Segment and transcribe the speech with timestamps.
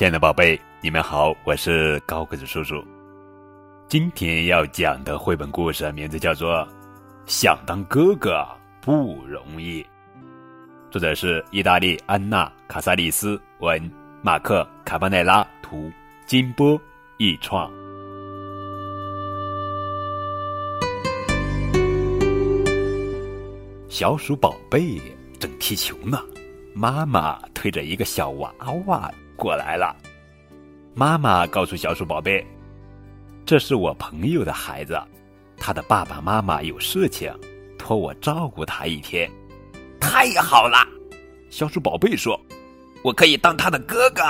[0.00, 2.82] 亲爱的宝贝，你们好，我是高个子叔叔。
[3.86, 6.54] 今天要讲的绘本故事名字叫做
[7.26, 8.42] 《想当哥哥
[8.80, 9.82] 不容易》，
[10.90, 13.92] 作者是意大利安娜·卡萨利斯文，
[14.22, 15.92] 马克·卡巴内拉图，
[16.24, 16.80] 金波
[17.18, 17.70] 译创。
[23.90, 24.98] 小鼠宝贝
[25.38, 26.18] 正踢球呢，
[26.74, 28.50] 妈妈推着一个小娃
[28.86, 29.96] 娃过来了。
[30.94, 32.46] 妈妈告诉小鼠宝贝
[33.46, 35.00] ：“这是我朋友的孩子，
[35.56, 37.32] 他的爸爸妈妈有事情，
[37.78, 39.30] 托我照顾他一天。”
[39.98, 40.76] 太好了，
[41.48, 42.38] 小鼠宝贝说
[43.02, 44.22] ：“我可以当他的哥哥。”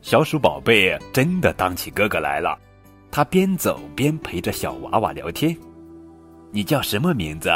[0.00, 2.58] 小鼠宝贝真的当起哥哥来了，
[3.10, 5.54] 他边走边陪着小娃娃聊天。
[6.50, 7.50] 你叫什么名字？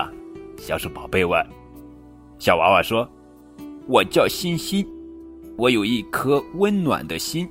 [0.58, 1.42] 小鼠宝贝问。
[2.38, 3.08] 小娃娃说
[3.88, 4.86] ：“我叫欣欣，
[5.56, 7.48] 我有一颗温暖的心。”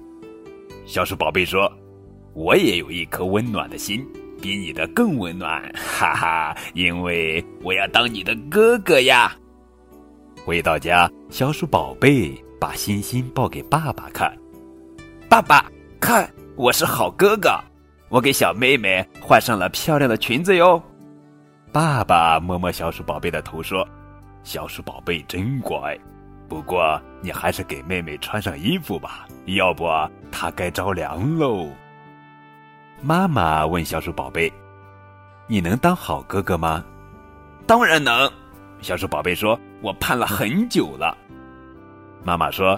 [0.85, 1.71] 小鼠宝贝说
[2.33, 4.05] ：“我也有一颗温暖的心，
[4.41, 6.57] 比你的更温暖， 哈哈！
[6.73, 9.35] 因为我要当你的哥哥呀。”
[10.43, 14.35] 回到家，小鼠宝贝把欣欣抱给爸爸看
[15.29, 17.51] ：“爸爸，看，我是好哥哥，
[18.09, 20.81] 我给小妹妹换上了漂亮的裙子哟。”
[21.71, 23.87] 爸爸摸摸小鼠宝贝的头说
[24.43, 25.97] ：“小鼠宝贝真乖，
[26.51, 29.87] 不过你还是给妹妹穿上衣服吧，要不
[30.29, 31.69] 她该着凉喽。”
[33.01, 34.51] 妈妈问小鼠宝贝
[35.47, 36.83] ：“你能当好哥哥吗
[37.65, 38.29] ？”“当然能。”
[38.83, 41.17] 小鼠宝贝说：“我盼了很久了。”
[42.21, 42.77] 妈妈说：“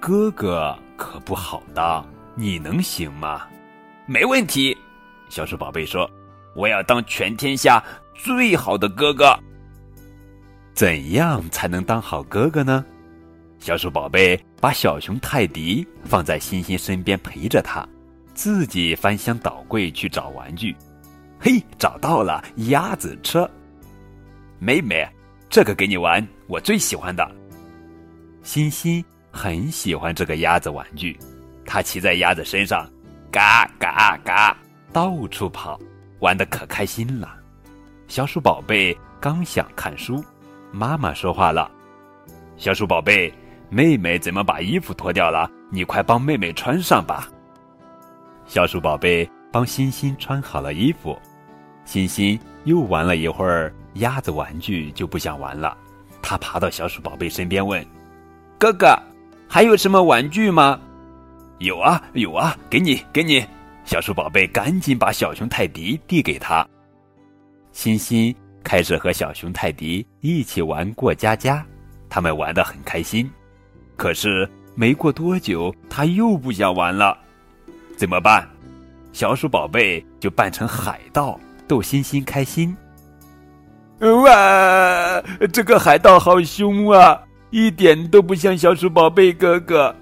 [0.00, 2.02] 哥哥可不好当，
[2.34, 3.42] 你能行吗
[4.08, 4.74] ？”“没问题。”
[5.28, 6.10] 小鼠宝贝说
[6.56, 7.84] ：“我要当全天下。”
[8.16, 9.38] 最好的哥哥，
[10.72, 12.82] 怎样才能当好哥哥呢？
[13.60, 17.86] 小鼠宝贝把小熊泰迪放在欣欣身边陪着他，
[18.32, 20.74] 自己翻箱倒柜去找玩具。
[21.38, 23.48] 嘿，找到了鸭子车！
[24.58, 25.06] 妹妹，
[25.50, 27.30] 这个给你玩，我最喜欢的。
[28.42, 31.18] 欣欣很喜欢这个鸭子玩具，
[31.66, 32.90] 它骑在鸭子身上，
[33.30, 34.56] 嘎嘎嘎，
[34.90, 35.78] 到处跑，
[36.20, 37.36] 玩的可开心了。
[38.08, 40.24] 小鼠宝贝刚想看书，
[40.72, 41.70] 妈妈说话了
[42.56, 43.32] ：“小鼠宝贝，
[43.70, 45.50] 妹妹怎么把衣服脱掉了？
[45.70, 47.28] 你快帮妹妹穿上吧。”
[48.46, 51.16] 小鼠宝贝帮欣欣穿好了衣服，
[51.84, 55.76] 欣欣又玩了一会儿鸭子玩具，就不想玩了。
[56.20, 57.84] 他爬到小鼠宝贝身边问
[58.58, 58.94] ：“哥哥，
[59.48, 60.78] 还有什么玩具吗
[61.58, 63.44] ？”“有啊，有啊，给你，给你。”
[63.86, 66.66] 小鼠宝贝赶紧把小熊泰迪递给他。
[67.72, 71.64] 欣欣开始和小熊泰迪一起玩过家家，
[72.08, 73.28] 他们玩得很开心。
[74.00, 77.14] 可是没过多久，他又不想玩了，
[77.98, 78.48] 怎么办？
[79.12, 81.38] 小鼠宝贝就扮成海盗
[81.68, 82.74] 逗欣欣开心。
[84.00, 85.22] 哇，
[85.52, 89.94] 这个海盗好凶啊，一点都不像小鼠宝贝哥哥。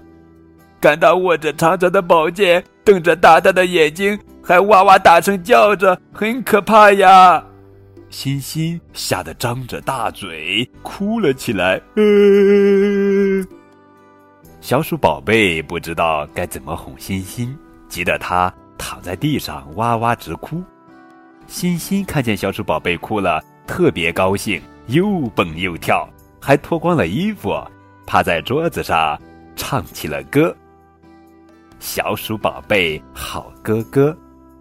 [0.79, 7.43] 看他握着长长的宝剑，瞪着大大的眼睛，还哇哇大声叫着，很可怕呀。
[8.09, 11.79] 欣欣吓得张着大嘴哭了起来。
[14.61, 20.61] 小鼠宝贝不知道该怎么哄欣欣，急得他躺在地上哇哇直哭。
[21.47, 26.07] 欣欣看见小鼠宝贝哭了，特别高兴，又蹦又跳，
[26.41, 27.55] 还脱光了衣服，
[28.05, 29.19] 趴在桌子上
[29.55, 30.55] 唱起了歌。
[31.79, 34.15] 小鼠宝贝好哥哥，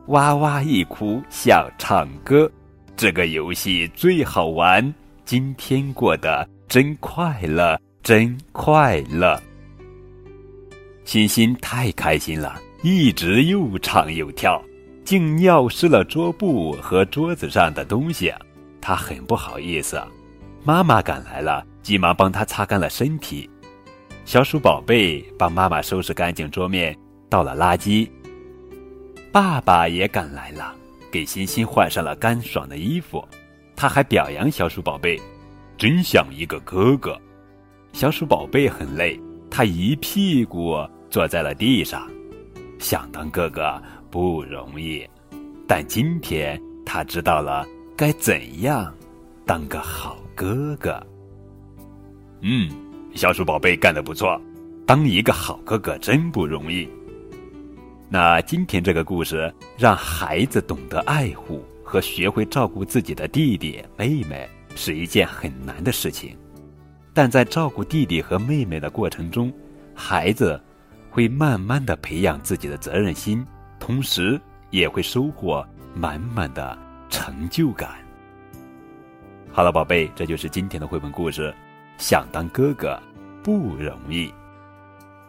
[0.06, 2.50] 哇哇一哭像唱歌。
[2.96, 4.94] 这个游戏最好玩，
[5.24, 9.38] 今天过得真快乐，真快乐。
[11.08, 14.62] 欣欣太开心了，一直又唱又跳，
[15.06, 18.30] 竟尿湿了桌布和桌子上的东西，
[18.78, 19.98] 他很不好意思。
[20.64, 23.48] 妈妈赶来了，急忙帮他擦干了身体。
[24.26, 26.94] 小鼠宝贝帮妈妈收拾干净桌面，
[27.30, 28.06] 倒了垃圾。
[29.32, 30.76] 爸爸也赶来了。
[31.10, 33.26] 给欣欣换上了干爽的衣服，
[33.74, 35.18] 他还表扬小鼠宝贝，
[35.78, 37.18] 真像一个哥哥。
[37.94, 39.18] 小鼠宝贝很累，
[39.50, 40.76] 他一屁股
[41.10, 42.08] 坐在了地上。
[42.78, 45.04] 想当哥哥不容易，
[45.66, 47.66] 但今天他知道了
[47.96, 48.94] 该怎样
[49.44, 51.04] 当个好哥哥。
[52.40, 52.70] 嗯，
[53.14, 54.40] 小鼠宝贝干得不错，
[54.86, 56.88] 当一个好哥哥真不容易。
[58.08, 66.36] 那今天这个故事让孩子懂得爱护和学会照顾自己的弟弟妹妹是一件很难的事情，
[67.12, 69.52] 但在照顾弟弟和妹妹的过程中，
[69.94, 70.58] 孩子
[71.18, 73.44] 会慢慢的培养自己的责任心，
[73.80, 76.78] 同时也会收获满满的
[77.10, 77.90] 成就感。
[79.50, 81.52] 好了，宝贝，这就是今天的绘本故事。
[81.96, 82.96] 想当哥哥
[83.42, 84.32] 不容易。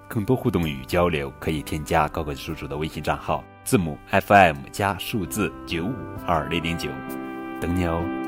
[0.07, 6.91] 更多互动与交流，可以添加高个子叔叔的微信账号，字母 FM 加数字九五二零零九，
[7.59, 8.18] 等你哦。